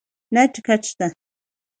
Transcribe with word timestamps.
نه 0.33 0.41
ټکټ 0.53 0.81
شته 0.89 1.07